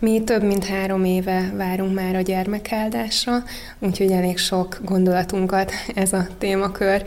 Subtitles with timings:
[0.00, 3.42] Mi több mint három éve várunk már a gyermekáldásra,
[3.78, 7.02] úgyhogy elég sok gondolatunkat ez a témakör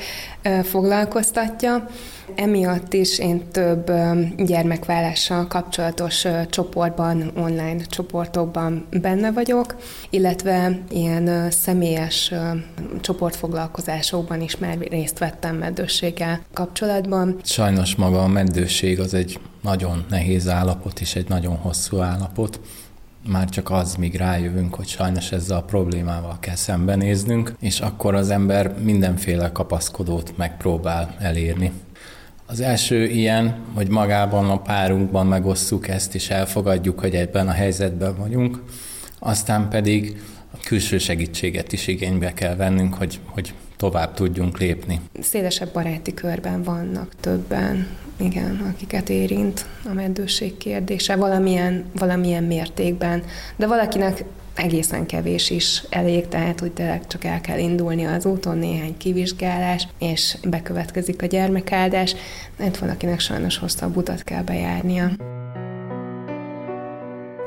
[0.64, 1.88] foglalkoztatja.
[2.36, 3.92] Emiatt is én több
[4.38, 9.76] gyermekvállással kapcsolatos csoportban, online csoportokban benne vagyok,
[10.10, 12.34] illetve ilyen személyes
[13.02, 17.40] csoportfoglalkozásokban is már részt vettem meddőséggel kapcsolatban.
[17.44, 22.60] Sajnos maga a meddőség az egy nagyon nehéz állapot és egy nagyon hosszú állapot
[23.30, 28.30] már csak az, míg rájövünk, hogy sajnos ezzel a problémával kell szembenéznünk, és akkor az
[28.30, 31.72] ember mindenféle kapaszkodót megpróbál elérni.
[32.46, 38.18] Az első ilyen, hogy magában a párunkban megosszuk ezt, és elfogadjuk, hogy ebben a helyzetben
[38.18, 38.64] vagyunk,
[39.20, 40.22] aztán pedig
[40.54, 45.02] a külső segítséget is igénybe kell vennünk, hogy, hogy tovább tudjunk lépni.
[45.22, 47.88] Szélesebb baráti körben vannak többen,
[48.20, 53.24] igen, akiket érint a meddőség kérdése valamilyen, valamilyen mértékben,
[53.56, 54.24] de valakinek
[54.56, 59.88] egészen kevés is elég, tehát hogy tényleg csak el kell indulni az úton, néhány kivizsgálás,
[60.00, 62.16] és bekövetkezik a gyermekáldás,
[62.58, 65.37] mert valakinek sajnos hosszabb utat kell bejárnia.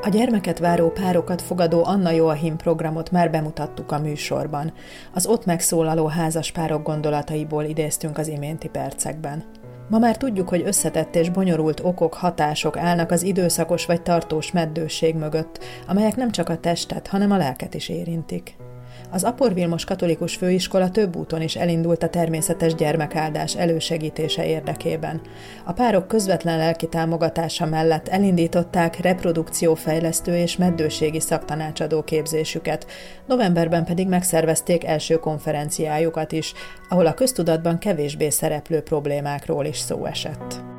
[0.03, 4.73] A gyermeket váró párokat fogadó Anna Joachim programot már bemutattuk a műsorban.
[5.13, 9.43] Az ott megszólaló házas párok gondolataiból idéztünk az iménti percekben.
[9.89, 15.15] Ma már tudjuk, hogy összetett és bonyolult okok, hatások állnak az időszakos vagy tartós meddőség
[15.15, 18.55] mögött, amelyek nem csak a testet, hanem a lelket is érintik.
[19.13, 25.21] Az Apor Vilmos Katolikus Főiskola több úton is elindult a természetes gyermekáldás elősegítése érdekében.
[25.65, 32.85] A párok közvetlen lelki támogatása mellett elindították reprodukciófejlesztő és meddőségi szaktanácsadó képzésüket,
[33.27, 36.53] novemberben pedig megszervezték első konferenciájukat is,
[36.89, 40.70] ahol a köztudatban kevésbé szereplő problémákról is szó esett.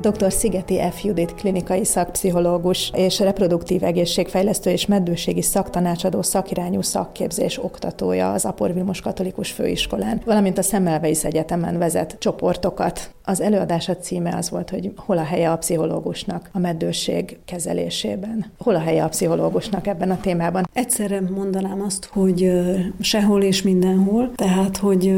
[0.00, 0.32] Dr.
[0.32, 1.04] Szigeti F.
[1.04, 9.00] Judit klinikai szakpszichológus és reproduktív egészségfejlesztő és meddőségi szaktanácsadó szakirányú szakképzés oktatója az Apor Vilmos
[9.00, 13.15] Katolikus Főiskolán, valamint a Szemmelweis Egyetemen vezet csoportokat.
[13.28, 18.46] Az előadása címe az volt, hogy hol a helye a pszichológusnak a meddőség kezelésében.
[18.58, 20.68] Hol a helye a pszichológusnak ebben a témában?
[20.72, 22.52] Egyszerre mondanám azt, hogy
[23.00, 25.14] sehol és mindenhol, tehát, hogy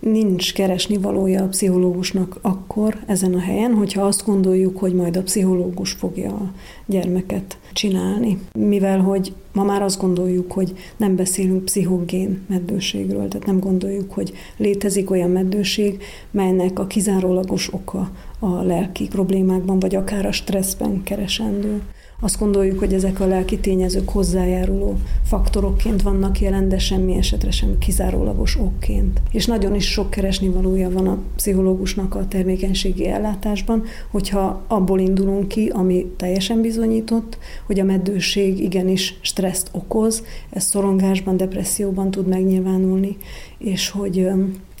[0.00, 5.22] nincs keresni valója a pszichológusnak akkor ezen a helyen, hogyha azt gondoljuk, hogy majd a
[5.22, 6.52] pszichológus fogja
[6.92, 8.38] gyermeket csinálni.
[8.52, 14.32] Mivel, hogy ma már azt gondoljuk, hogy nem beszélünk pszichogén meddőségről, tehát nem gondoljuk, hogy
[14.56, 21.82] létezik olyan meddőség, melynek a kizárólagos oka a lelki problémákban, vagy akár a stresszben keresendő
[22.24, 27.78] azt gondoljuk, hogy ezek a lelki tényezők hozzájáruló faktorokként vannak jelen, de semmi esetre sem
[27.78, 29.20] kizárólagos okként.
[29.32, 35.68] És nagyon is sok keresnivalója van a pszichológusnak a termékenységi ellátásban, hogyha abból indulunk ki,
[35.68, 43.16] ami teljesen bizonyított, hogy a meddőség igenis stresszt okoz, ez szorongásban, depresszióban tud megnyilvánulni,
[43.58, 44.28] és hogy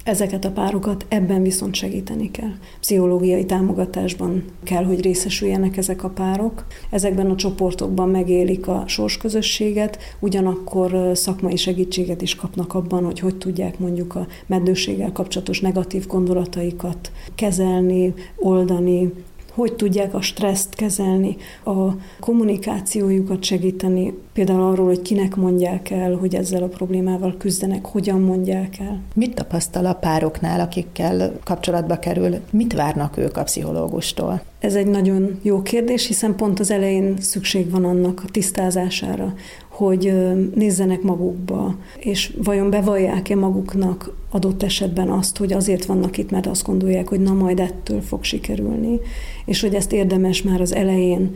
[0.04, 2.52] Ezeket a párokat ebben viszont segíteni kell.
[2.80, 6.66] Pszichológiai támogatásban kell, hogy részesüljenek ezek a párok.
[6.90, 13.78] Ezekben a csoportokban megélik a sorsközösséget, ugyanakkor szakmai segítséget is kapnak abban, hogy hogy tudják
[13.78, 19.12] mondjuk a meddőséggel kapcsolatos negatív gondolataikat kezelni, oldani,
[19.54, 21.90] hogy tudják a stresszt kezelni, a
[22.20, 28.78] kommunikációjukat segíteni, például arról, hogy kinek mondják el, hogy ezzel a problémával küzdenek, hogyan mondják
[28.78, 29.00] el.
[29.14, 32.36] Mit tapasztal a pároknál, akikkel kapcsolatba kerül?
[32.50, 34.42] Mit várnak ők a pszichológustól?
[34.58, 39.34] Ez egy nagyon jó kérdés, hiszen pont az elején szükség van annak a tisztázására,
[39.68, 40.12] hogy
[40.54, 46.64] nézzenek magukba, és vajon bevallják-e maguknak adott esetben azt, hogy azért vannak itt, mert azt
[46.64, 49.00] gondolják, hogy na majd ettől fog sikerülni,
[49.44, 51.30] és hogy ezt érdemes már az elején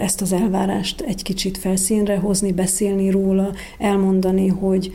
[0.00, 4.92] ezt az elvárást egy kicsit felszínre hozni, beszélni róla, elmondani, hogy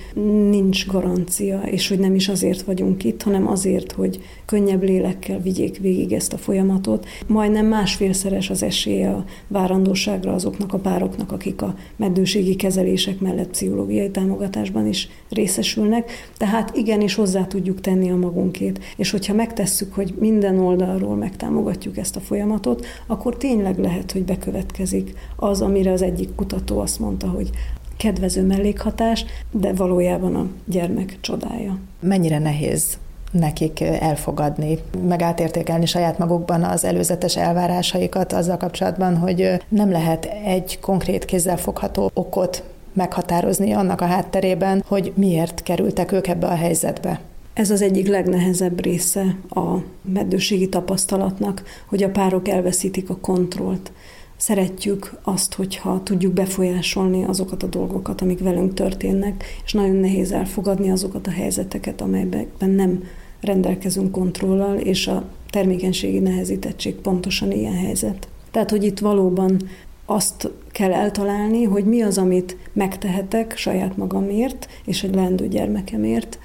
[0.50, 5.78] nincs garancia, és hogy nem is azért vagyunk itt, hanem azért, hogy könnyebb lélekkel vigyék
[5.78, 7.07] végig ezt a folyamatot.
[7.28, 14.12] Majdnem másfélszeres az esélye a várandóságra azoknak a pároknak, akik a meddőségi kezelések mellett pszichológiai
[14.12, 16.12] támogatásban is részesülnek.
[16.38, 22.15] Tehát igenis hozzá tudjuk tenni a magunkét, és hogyha megtesszük, hogy minden oldalról megtámogatjuk ezt
[22.15, 27.27] a folyamatot, akkor tényleg lehet, hogy bekövet következik az, amire az egyik kutató azt mondta,
[27.27, 27.50] hogy
[27.97, 31.77] kedvező mellékhatás, de valójában a gyermek csodája.
[32.00, 32.97] Mennyire nehéz
[33.31, 34.77] nekik elfogadni,
[35.07, 42.12] meg átértékelni saját magukban az előzetes elvárásaikat azzal kapcsolatban, hogy nem lehet egy konkrét kézzelfogható
[42.13, 42.63] okot
[42.94, 47.19] meghatározni annak a hátterében, hogy miért kerültek ők ebbe a helyzetbe.
[47.60, 49.76] Ez az egyik legnehezebb része a
[50.14, 53.92] meddőségi tapasztalatnak, hogy a párok elveszítik a kontrollt.
[54.38, 60.92] Szeretjük azt, hogyha tudjuk befolyásolni azokat a dolgokat, amik velünk történnek, és nagyon nehéz elfogadni
[60.92, 63.04] azokat a helyzeteket, amelyekben nem
[63.42, 68.28] rendelkezünk kontrollal, és a termékenységi nehezítettség pontosan ilyen helyzet.
[68.52, 69.62] Tehát, hogy itt valóban
[70.06, 76.40] azt kell eltalálni, hogy mi az, amit megtehetek saját magamért és egy leendő gyermekemért,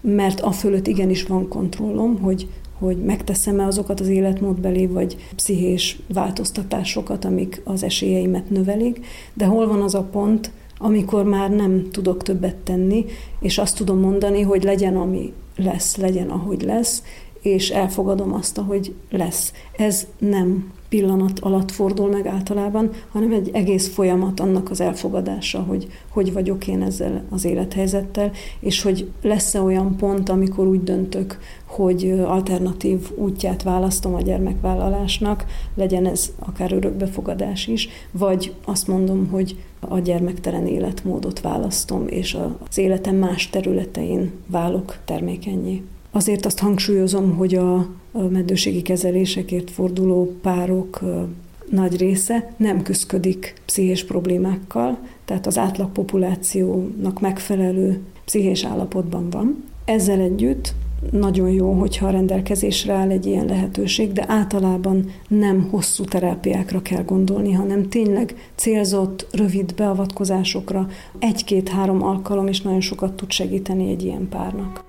[0.00, 2.48] mert a fölött igenis van kontrollom, hogy,
[2.78, 9.82] hogy megteszem-e azokat az életmódbeli vagy pszichés változtatásokat, amik az esélyeimet növelik, de hol van
[9.82, 13.04] az a pont, amikor már nem tudok többet tenni,
[13.40, 17.02] és azt tudom mondani, hogy legyen, ami lesz, legyen, ahogy lesz,
[17.40, 19.52] és elfogadom azt, ahogy lesz.
[19.76, 25.88] Ez nem pillanat alatt fordul meg általában, hanem egy egész folyamat annak az elfogadása, hogy
[26.08, 28.30] hogy vagyok én ezzel az élethelyzettel,
[28.60, 35.44] és hogy lesz-e olyan pont, amikor úgy döntök, hogy alternatív útját választom a gyermekvállalásnak,
[35.74, 42.38] legyen ez akár örökbefogadás is, vagy azt mondom, hogy a gyermektelen életmódot választom, és
[42.68, 45.82] az életem más területein válok termékenyé.
[46.18, 47.88] Azért azt hangsúlyozom, hogy a
[48.30, 51.00] meddőségi kezelésekért forduló párok
[51.70, 59.64] nagy része nem küzdik pszichés problémákkal, tehát az átlagpopulációnak megfelelő pszichés állapotban van.
[59.84, 60.74] Ezzel együtt
[61.10, 67.02] nagyon jó, hogyha a rendelkezésre áll egy ilyen lehetőség, de általában nem hosszú terápiákra kell
[67.02, 70.88] gondolni, hanem tényleg célzott, rövid beavatkozásokra
[71.18, 74.87] egy-két-három alkalom is nagyon sokat tud segíteni egy ilyen párnak.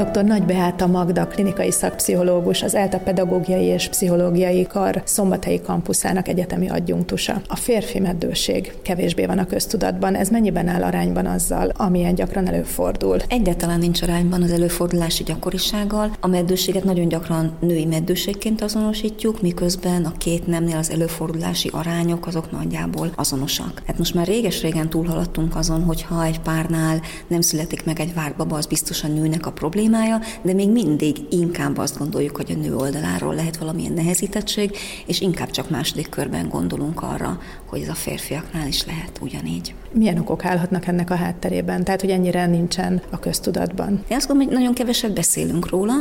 [0.00, 0.24] Dr.
[0.24, 7.42] Nagy Beáta Magda, klinikai szakpszichológus, az ELTA pedagógiai és pszichológiai kar szombathelyi kampuszának egyetemi adjunktusa.
[7.48, 13.16] A férfi meddőség kevésbé van a köztudatban, ez mennyiben áll arányban azzal, amilyen gyakran előfordul?
[13.28, 16.16] Egyáltalán nincs arányban az előfordulási gyakorisággal.
[16.20, 22.50] A meddőséget nagyon gyakran női meddőségként azonosítjuk, miközben a két nemnél az előfordulási arányok azok
[22.50, 23.82] nagyjából azonosak.
[23.86, 28.66] Hát most már réges-régen túlhaladtunk azon, hogyha egy párnál nem születik meg egy vártbaba, az
[28.66, 33.34] biztosan nőnek a probléma, problémája, de még mindig inkább azt gondoljuk, hogy a nő oldaláról
[33.34, 34.76] lehet valamilyen nehezítettség,
[35.06, 39.74] és inkább csak második körben gondolunk arra, hogy ez a férfiaknál is lehet ugyanígy.
[39.92, 41.84] Milyen okok állhatnak ennek a hátterében?
[41.84, 44.04] Tehát, hogy ennyire nincsen a köztudatban?
[44.08, 45.94] Én azt gondolom, hogy nagyon keveset beszélünk róla,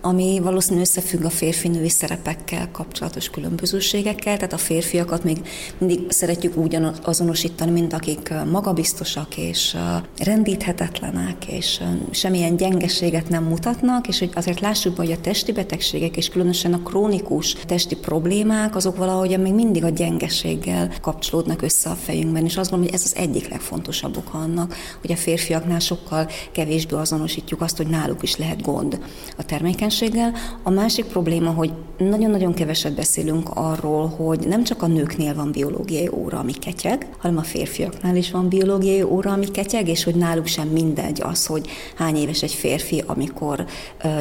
[0.00, 5.40] ami valószínűleg összefügg a férfi-női szerepekkel kapcsolatos különbözőségekkel, tehát a férfiakat még
[5.78, 9.76] mindig szeretjük úgy azonosítani, mint akik magabiztosak és
[10.18, 16.28] rendíthetetlenek, és semmilyen gyengeséget nem mutatnak, és hogy azért lássuk hogy a testi betegségek, és
[16.28, 22.44] különösen a krónikus testi problémák, azok valahogy még mindig a gyengeséggel kapcsolódnak össze a fejünkben,
[22.44, 26.94] és azt gondolom, hogy ez az egyik legfontosabb oka annak, hogy a férfiaknál sokkal kevésbé
[26.94, 29.00] azonosítjuk azt, hogy náluk is lehet gond
[29.36, 30.32] a termékenységgel.
[30.62, 36.08] A másik probléma, hogy nagyon-nagyon keveset beszélünk arról, hogy nem csak a nőknél van biológiai
[36.12, 40.46] óra, ami ketyeg, hanem a férfiaknál is van biológiai óra, ami ketyeg, és hogy náluk
[40.46, 43.64] sem mindegy az, hogy hány éves egy férfi, amikor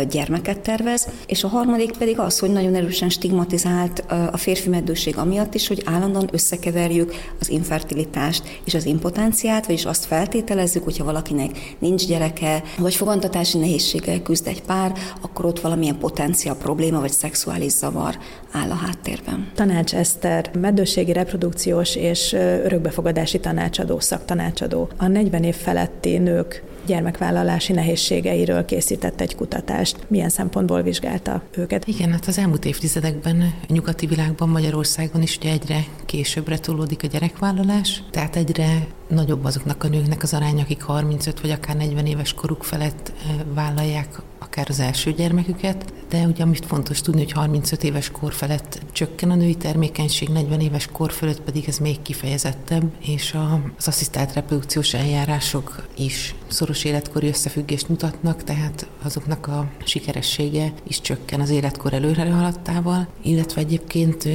[0.10, 1.08] gyermeket tervez.
[1.26, 5.82] És a harmadik pedig az, hogy nagyon erősen stigmatizált a férfi meddőség amiatt is, hogy
[5.86, 12.96] állandóan összekeverjük az infertilitást és az impotenciát, vagyis azt feltételezzük, hogyha valakinek nincs gyereke, vagy
[12.96, 18.18] fogantatási nehézséggel küzd egy pár, akkor ott valamilyen potenciál probléma vagy szexuális zavar
[18.52, 19.52] áll a háttérben.
[19.56, 24.90] Tanács Eszter, meddőségi, reprodukciós és örökbefogadási tanácsadó, szaktanácsadó.
[24.98, 29.98] A 40 év feletti nők gyermekvállalási nehézségeiről készített egy kutatást.
[30.08, 31.88] Milyen szempontból vizsgálta őket?
[31.88, 37.08] Igen, hát az elmúlt évtizedekben a nyugati világban, Magyarországon is ugye egyre későbbre tolódik a
[37.08, 42.34] gyerekvállalás, tehát egyre nagyobb azoknak a nőknek az aránya, akik 35 vagy akár 40 éves
[42.34, 43.14] koruk felett
[43.54, 48.82] vállalják akár az első gyermeküket, de ugye amit fontos tudni, hogy 35 éves kor felett
[48.92, 53.38] csökken a női termékenység, 40 éves kor fölött pedig ez még kifejezettebb, és
[53.78, 61.42] az asszisztált reprodukciós eljárások is szoros életkori összefüggést mutatnak, tehát azoknak a sikeressége is csökken
[61.42, 64.28] az életkor előre haladtával, illetve egyébként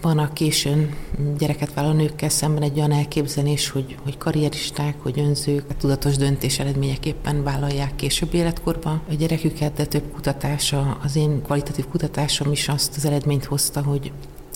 [0.00, 0.94] van a későn
[1.38, 6.58] gyereket vállaló nőkkel szemben egy olyan elképzelés, hogy, hogy karrieristák, hogy önzők, a tudatos döntés
[6.58, 12.96] eredményeképpen vállalják később életkorban a gyereküket, de több kutatása, az én kvalitatív kutatásom is azt
[12.96, 14.12] az eredményt hozta, hogy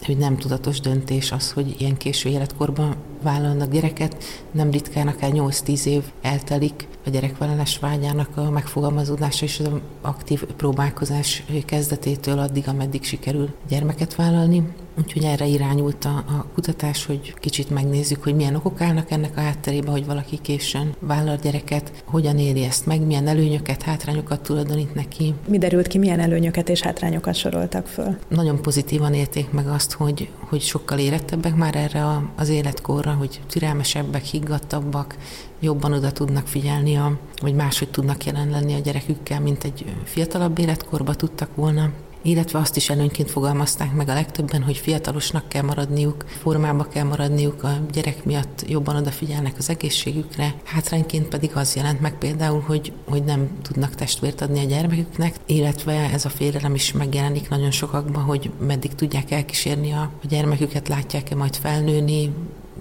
[0.06, 4.24] hogy nem tudatos döntés az, hogy ilyen késő életkorban vállalnak gyereket.
[4.50, 9.70] Nem ritkán akár 8-10 év eltelik a gyerekvállalás vágyának a megfogalmazódása és az
[10.00, 14.62] aktív próbálkozás kezdetétől addig, ameddig sikerül gyermeket vállalni.
[14.98, 19.40] Úgyhogy erre irányult a, a kutatás, hogy kicsit megnézzük, hogy milyen okok állnak ennek a
[19.40, 25.34] hátterébe, hogy valaki későn vállal gyereket, hogyan éli ezt meg, milyen előnyöket, hátrányokat tulajdonít neki.
[25.48, 28.16] Mi derült ki, milyen előnyöket és hátrányokat soroltak föl?
[28.28, 33.40] Nagyon pozitívan élték meg azt, hogy, hogy sokkal érettebbek már erre a, az életkorra, hogy
[33.46, 35.16] türelmesebbek, higgadtabbak,
[35.60, 40.58] jobban oda tudnak figyelni, a, vagy máshogy tudnak jelen lenni a gyerekükkel, mint egy fiatalabb
[40.58, 41.90] életkorba tudtak volna
[42.24, 47.62] illetve azt is előnyként fogalmazták meg a legtöbben, hogy fiatalosnak kell maradniuk, formába kell maradniuk,
[47.62, 53.24] a gyerek miatt jobban odafigyelnek az egészségükre, hátrányként pedig az jelent meg például, hogy, hogy
[53.24, 58.50] nem tudnak testvért adni a gyermeküknek, illetve ez a félelem is megjelenik nagyon sokakban, hogy
[58.58, 62.30] meddig tudják elkísérni a, gyermeküket, látják-e majd felnőni,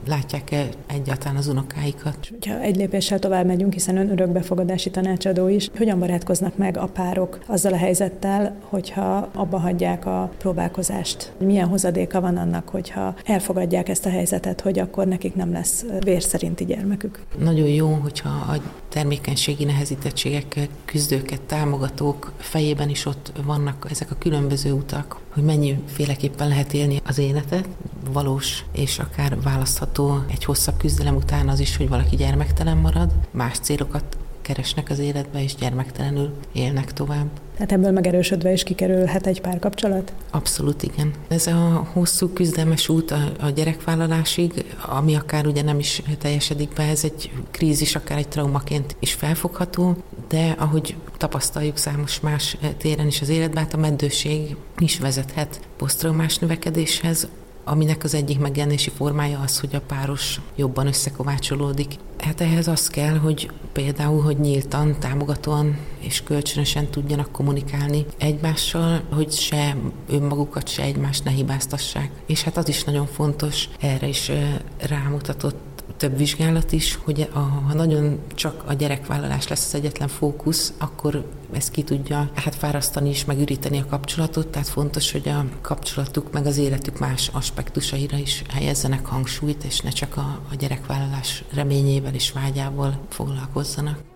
[0.08, 2.32] látják-e egyáltalán az unokáikat.
[2.48, 7.40] Ha egy lépéssel tovább megyünk, hiszen ön örökbefogadási tanácsadó is, hogyan barátkoznak meg a párok
[7.48, 11.34] azzal a helyzettel, hogyha abba hagyják a próbálkozást?
[11.38, 16.22] Milyen hozadéka van annak, hogyha elfogadják ezt a helyzetet, hogy akkor nekik nem lesz vér
[16.22, 17.20] szerinti gyermekük?
[17.40, 18.58] Nagyon jó, hogyha a
[18.90, 26.74] termékenységi nehezítettségek küzdőket, támogatók fejében is ott vannak ezek a különböző utak, hogy mennyiféleképpen lehet
[26.74, 27.68] élni az életet,
[28.12, 33.58] valós és akár választható egy hosszabb küzdelem után az is, hogy valaki gyermektelen marad, más
[33.60, 37.28] célokat keresnek az életbe, és gyermektelenül élnek tovább.
[37.54, 40.14] Tehát ebből megerősödve is kikerülhet egy párkapcsolat?
[40.32, 41.12] Abszolút igen.
[41.28, 46.84] Ez a hosszú küzdelmes út a, a gyerekvállalásig, ami akár ugye nem is teljesedik be,
[46.84, 49.96] ez egy krízis, akár egy traumaként is felfogható,
[50.28, 56.38] de ahogy tapasztaljuk számos más téren is az életben, hát a meddőség is vezethet posztraumás
[56.38, 57.28] növekedéshez,
[57.64, 61.96] aminek az egyik megjelenési formája az, hogy a páros jobban összekovácsolódik.
[62.18, 69.32] Hát ehhez az kell, hogy például, hogy nyíltan, támogatóan és kölcsönösen tudjanak kommunikálni egymással, hogy
[69.32, 69.78] se
[70.10, 72.12] önmagukat, se egymást ne hibáztassák.
[72.26, 74.32] És hát az is nagyon fontos, erre is
[74.80, 75.73] rámutatott
[76.04, 81.26] több vizsgálat is, hogy a, ha nagyon csak a gyerekvállalás lesz az egyetlen fókusz, akkor
[81.52, 86.46] ez ki tudja hát fárasztani is, megüríteni a kapcsolatot, tehát fontos, hogy a kapcsolatuk meg
[86.46, 92.32] az életük más aspektusaira is helyezzenek hangsúlyt, és ne csak a, a gyerekvállalás reményével és
[92.32, 94.13] vágyával foglalkozzanak.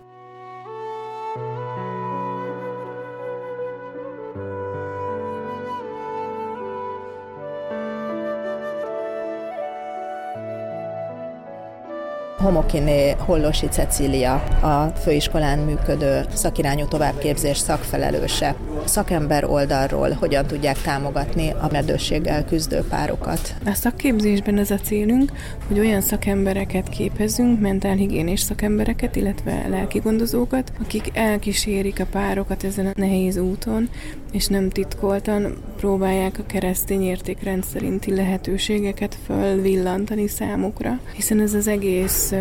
[12.38, 18.54] Homokiné Hollosi Cecília, a főiskolán működő szakirányú továbbképzés szakfelelőse.
[18.84, 23.54] Szakember oldalról hogyan tudják támogatni a meddőséggel küzdő párokat?
[23.66, 25.32] A szakképzésben az a célunk,
[25.68, 32.92] hogy olyan szakembereket képezünk, mentálhigiénés szakembereket, illetve lelki gondozókat, akik elkísérik a párokat ezen a
[32.94, 33.88] nehéz úton,
[34.32, 42.32] és nem titkoltan próbálják a keresztény értékrend szerinti lehetőségeket fölvillantani számukra, hiszen ez az egész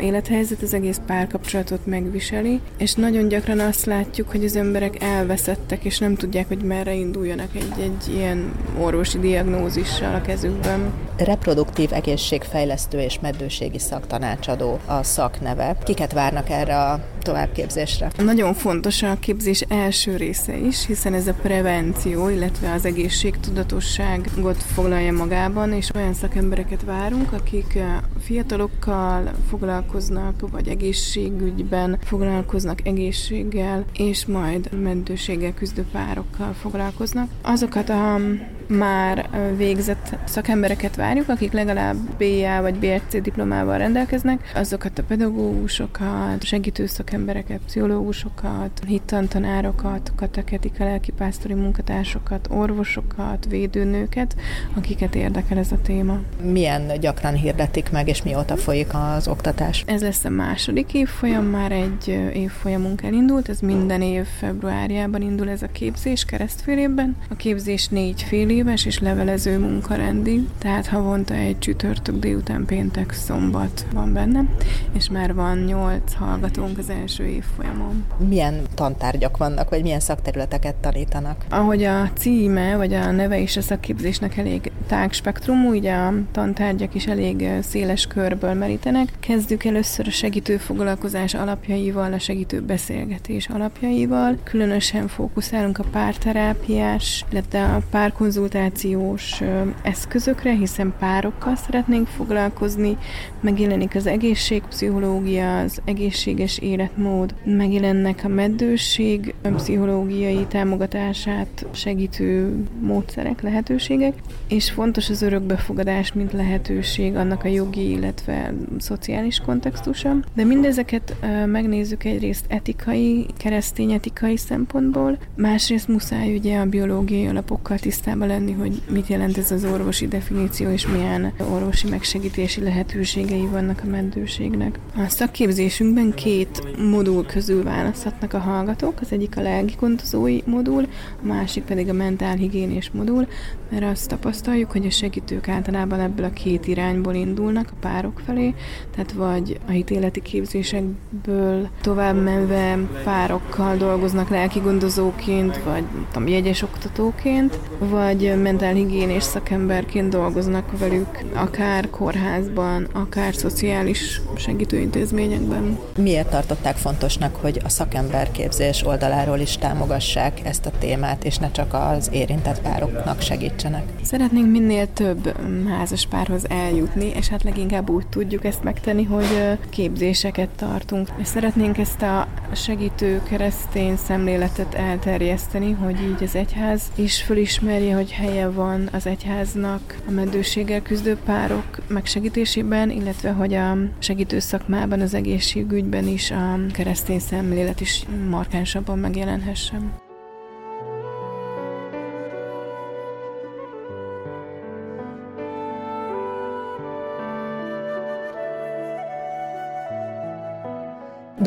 [0.00, 5.98] élethelyzet, az egész párkapcsolatot megviseli, és nagyon gyakran azt látjuk, hogy az emberek elveszettek, és
[5.98, 10.92] nem tudják, hogy merre induljanak egy, egy ilyen orvosi diagnózissal a kezükben.
[11.16, 15.76] Reproduktív egészségfejlesztő és meddőségi szaktanácsadó a szakneve.
[15.84, 18.10] Kiket várnak erre a továbbképzésre?
[18.24, 25.12] Nagyon fontos a képzés első része is, hiszen ez a prevenció, illetve az egészségtudatosságot foglalja
[25.12, 27.78] magában, és olyan szakembereket várunk, akik
[28.20, 37.30] fiatalokkal foglalkoznak, vagy egészségügyben foglalkoznak egészséggel, és majd meddőséggel küzdő párokkal foglalkoznak.
[37.42, 38.20] Azokat a
[38.68, 46.86] már végzett szakembereket várjuk, akik legalább BA vagy BSC diplomával rendelkeznek, azokat a pedagógusokat, segítő
[46.86, 54.36] szakembereket, pszichológusokat, hittantanárokat, kateketika lelkipásztori munkatársokat, orvosokat, védőnőket,
[54.74, 56.18] akiket érdekel ez a téma.
[56.42, 59.84] Milyen gyakran hirdetik meg, és mióta folyik az oktatás?
[59.86, 65.62] Ez lesz a második évfolyam, már egy évfolyamunk elindult, ez minden év februárjában indul ez
[65.62, 67.16] a képzés, keresztfél évben.
[67.30, 73.86] A képzés négy fél éves és levelező munkarendi, tehát havonta egy csütörtök délután péntek szombat
[73.92, 74.44] van benne,
[74.92, 78.04] és már van nyolc hallgatónk az első évfolyamon.
[78.28, 81.44] Milyen tantárgyak vannak, vagy milyen szakterületeket tanítanak?
[81.50, 86.94] Ahogy a címe, vagy a neve is a szakképzésnek elég tág spektrumú, ugye a tantárgyak
[86.94, 89.08] is elég széles körből merítenek.
[89.20, 94.38] Kezdjük először a segítő foglalkozás alapjaival, a segítő beszélgetés alapjaival.
[94.42, 99.42] Különösen fókuszálunk a párterápiás, illetve a párkonzultáció konzultációs
[99.82, 102.96] eszközökre, hiszen párokkal szeretnénk foglalkozni,
[103.40, 114.14] megjelenik az egészségpszichológia, az egészséges életmód, megjelennek a meddőség pszichológiai támogatását segítő módszerek, lehetőségek,
[114.48, 120.16] és fontos az örökbefogadás, mint lehetőség, annak a jogi, illetve szociális kontextusa.
[120.34, 128.30] De mindezeket megnézzük egyrészt etikai, keresztény etikai szempontból, másrészt muszáj ugye a biológiai alapokkal tisztában
[128.38, 133.88] lenni, hogy mit jelent ez az orvosi definíció, és milyen orvosi megsegítési lehetőségei vannak a
[133.88, 134.78] meddőségnek.
[134.96, 140.86] A szakképzésünkben két modul közül választhatnak a hallgatók, az egyik a lelkigondozói modul,
[141.22, 143.26] a másik pedig a mentálhigiénés modul,
[143.70, 148.54] mert azt tapasztaljuk, hogy a segítők általában ebből a két irányból indulnak a párok felé,
[148.94, 158.27] tehát vagy a hitéleti képzésekből tovább menve párokkal dolgoznak lelkigondozóként, vagy tudom, jegyes oktatóként, vagy
[158.36, 165.78] mentálhigiénés szakemberként dolgoznak velük, akár kórházban, akár szociális segítőintézményekben.
[165.96, 171.74] Miért tartották fontosnak, hogy a szakemberképzés oldaláról is támogassák ezt a témát, és ne csak
[171.74, 173.82] az érintett pároknak segítsenek?
[174.02, 175.34] Szeretnénk minél több
[175.68, 181.08] házas párhoz eljutni, és hát leginkább úgy tudjuk ezt megtenni, hogy képzéseket tartunk.
[181.16, 188.12] És szeretnénk ezt a segítő keresztény szemléletet elterjeszteni, hogy így az egyház is fölismerje, hogy
[188.18, 195.14] helye van az egyháznak a meddőséggel küzdő párok megsegítésében, illetve hogy a segítő szakmában, az
[195.14, 200.07] egészségügyben is a keresztény szemlélet is markánsabban megjelenhessen.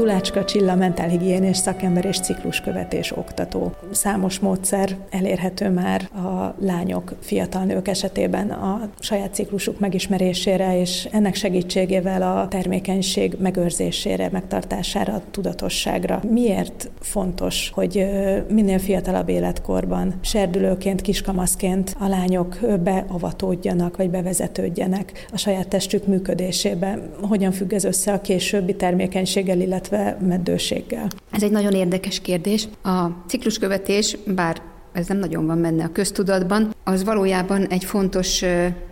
[0.01, 3.71] Dulácska Csilla mentálhigiénés szakember és cikluskövetés oktató.
[3.91, 11.35] Számos módszer elérhető már a lányok, fiatal nők esetében a saját ciklusuk megismerésére, és ennek
[11.35, 16.21] segítségével a termékenység megőrzésére, megtartására, tudatosságra.
[16.29, 18.05] Miért fontos, hogy
[18.49, 26.99] minél fiatalabb életkorban, serdülőként, kiskamaszként a lányok beavatódjanak, vagy bevezetődjenek a saját testük működésébe?
[27.21, 31.07] Hogyan függ ez össze a későbbi termékenységgel, illetve illetve meddőséggel?
[31.31, 32.67] Ez egy nagyon érdekes kérdés.
[32.83, 34.61] A cikluskövetés, bár
[34.93, 38.43] ez nem nagyon van benne a köztudatban, az valójában egy fontos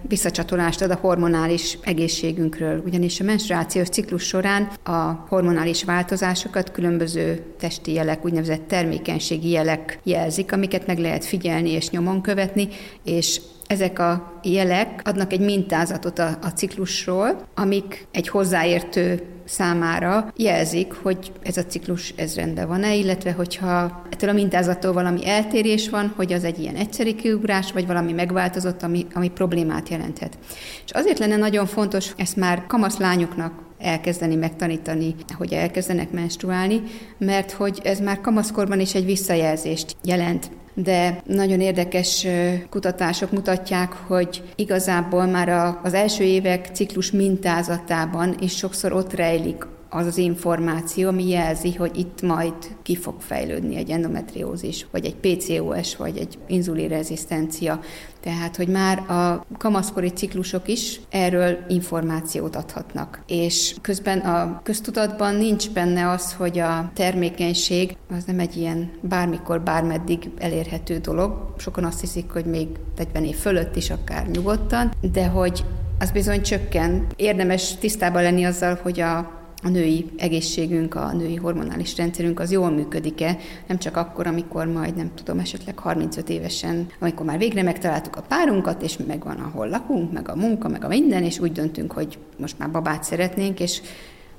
[0.01, 7.93] visszacsatolást ad a hormonális egészségünkről, ugyanis a menstruációs ciklus során a hormonális változásokat különböző testi
[7.93, 12.67] jelek, úgynevezett termékenységi jelek jelzik, amiket meg lehet figyelni és nyomon követni,
[13.03, 20.93] és ezek a jelek adnak egy mintázatot a, a ciklusról, amik egy hozzáértő számára jelzik,
[20.93, 26.13] hogy ez a ciklus ez rendben van-e, illetve hogyha ettől a mintázattól valami eltérés van,
[26.15, 30.37] hogy az egy ilyen egyszeri kiugrás, vagy valami megváltozott, ami, ami problémát jelenthet.
[30.85, 36.81] És azért lenne nagyon fontos ezt már kamaszlányoknak elkezdeni megtanítani, hogy elkezdenek menstruálni,
[37.17, 42.27] mert hogy ez már kamaszkorban is egy visszajelzést jelent de nagyon érdekes
[42.69, 50.05] kutatások mutatják, hogy igazából már az első évek ciklus mintázatában is sokszor ott rejlik az
[50.05, 55.95] az információ, ami jelzi, hogy itt majd ki fog fejlődni egy endometriózis, vagy egy PCOS,
[55.95, 57.79] vagy egy inzulinrezisztencia.
[58.19, 63.23] Tehát, hogy már a kamaszkori ciklusok is erről információt adhatnak.
[63.27, 69.61] És közben a köztudatban nincs benne az, hogy a termékenység az nem egy ilyen bármikor,
[69.61, 71.53] bármeddig elérhető dolog.
[71.57, 75.65] Sokan azt hiszik, hogy még 40 év fölött is akár nyugodtan, de hogy
[75.99, 77.07] az bizony csökken.
[77.15, 82.69] Érdemes tisztában lenni azzal, hogy a a női egészségünk, a női hormonális rendszerünk az jól
[82.69, 88.15] működik-e, nem csak akkor, amikor majd, nem tudom, esetleg 35 évesen, amikor már végre megtaláltuk
[88.15, 91.91] a párunkat, és megvan, ahol lakunk, meg a munka, meg a minden, és úgy döntünk,
[91.91, 93.81] hogy most már babát szeretnénk, és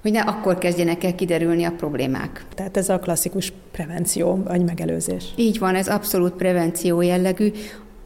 [0.03, 2.45] hogy ne akkor kezdjenek el kiderülni a problémák.
[2.55, 5.25] Tehát ez a klasszikus prevenció, vagy megelőzés.
[5.37, 7.53] Így van, ez abszolút prevenció jellegű,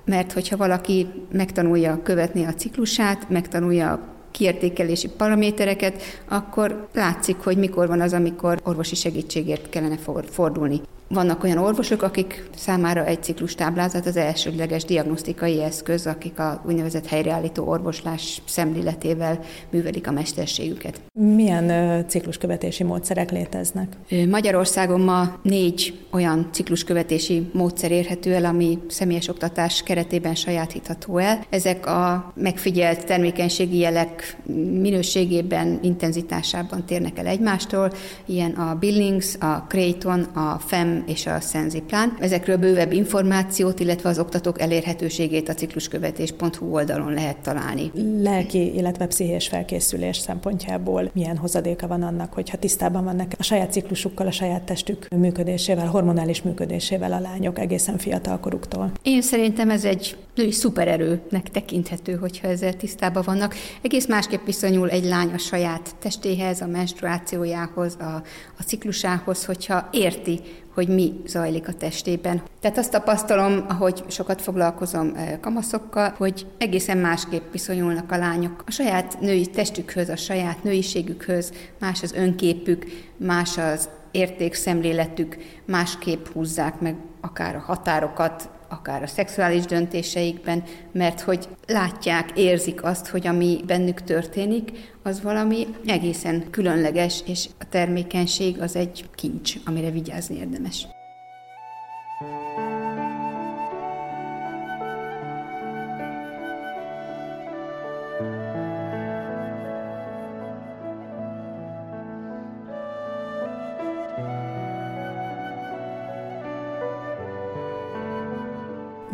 [0.05, 8.01] mert hogyha valaki megtanulja követni a ciklusát, megtanulja kiértékelési paramétereket, akkor látszik, hogy mikor van
[8.01, 9.99] az, amikor orvosi segítségért kellene
[10.31, 10.81] fordulni.
[11.09, 17.07] Vannak olyan orvosok, akik számára egy ciklus táblázat az elsődleges diagnosztikai eszköz, akik a úgynevezett
[17.07, 19.39] helyreállító orvoslás szemléletével
[19.71, 21.01] művelik a mesterségüket.
[21.13, 23.93] Milyen cikluskövetési módszerek léteznek?
[24.29, 31.45] Magyarországon ma négy olyan cikluskövetési módszer érhető el, ami személyes oktatás keretében sajátítható el.
[31.51, 34.37] Ezek a megfigyelt termékenységi jelek
[34.81, 37.93] minőségében, intenzitásában térnek el egymástól.
[38.27, 42.17] Ilyen a Billings, a Creighton, a FEM Szem és a Szenziplán.
[42.21, 47.91] Ezekről bővebb információt, illetve az oktatók elérhetőségét a cikluskövetés.hu oldalon lehet találni.
[48.23, 54.27] Lelki, illetve pszichés felkészülés szempontjából milyen hozadéka van annak, hogyha tisztában vannak a saját ciklusukkal,
[54.27, 58.93] a saját testük működésével, hormonális működésével a lányok egészen fiatalkoruktól?
[59.03, 63.55] Én szerintem ez egy női szupererőnek tekinthető, hogyha ezzel tisztában vannak.
[63.83, 68.23] Egész másképp viszonyul egy lány a saját testéhez, a menstruációjához, a
[68.65, 70.41] ciklusához, hogyha érti,
[70.75, 72.43] hogy mi zajlik a testében.
[72.61, 79.21] Tehát azt tapasztalom, ahogy sokat foglalkozom kamaszokkal, hogy egészen másképp viszonyulnak a lányok a saját
[79.21, 82.85] női testükhöz, a saját nőiségükhöz, más az önképük,
[83.17, 91.49] más az értékszemléletük, másképp húzzák meg akár a határokat, akár a szexuális döntéseikben, mert hogy
[91.67, 94.71] látják, érzik azt, hogy ami bennük történik,
[95.03, 100.87] az valami egészen különleges, és a termékenység az egy kincs, amire vigyázni érdemes.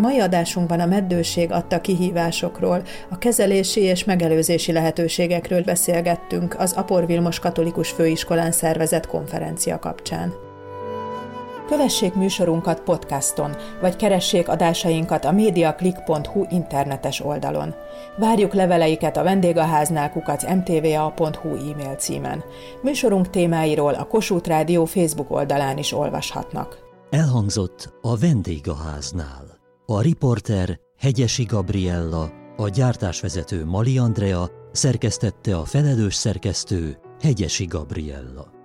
[0.00, 7.38] Mai adásunkban a meddőség adta kihívásokról, a kezelési és megelőzési lehetőségekről beszélgettünk az Apor Vilmos
[7.38, 10.32] Katolikus Főiskolán szervezett konferencia kapcsán.
[11.68, 17.74] Kövessék műsorunkat podcaston, vagy keressék adásainkat a mediaclick.hu internetes oldalon.
[18.18, 22.44] Várjuk leveleiket a vendégháznál kukac mtva.hu e-mail címen.
[22.82, 26.78] Műsorunk témáiról a Kossuth Rádió Facebook oldalán is olvashatnak.
[27.10, 29.59] Elhangzott a vendégháznál.
[29.90, 38.59] A riporter Hegyesi Gabriella, a gyártásvezető Mali Andrea, szerkesztette a felelős szerkesztő Hegyesi Gabriella.